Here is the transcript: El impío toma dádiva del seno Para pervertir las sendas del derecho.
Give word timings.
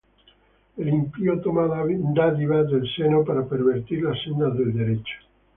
El 0.77 0.89
impío 0.89 1.39
toma 1.41 1.67
dádiva 1.67 2.63
del 2.63 2.89
seno 2.95 3.23
Para 3.23 3.45
pervertir 3.45 4.01
las 4.01 4.19
sendas 4.23 4.57
del 4.57 4.73
derecho. 4.73 5.13